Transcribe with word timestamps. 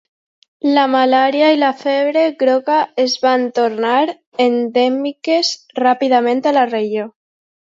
La 0.75 0.85
malària 0.93 1.49
i 1.55 1.59
la 1.63 1.69
febre 1.81 2.23
groga 2.39 2.79
es 3.05 3.15
van 3.27 3.45
tornar 3.59 4.01
endèmiques 4.49 5.53
ràpidament 5.85 6.43
a 6.53 6.57
la 6.61 6.69
regió. 6.75 7.07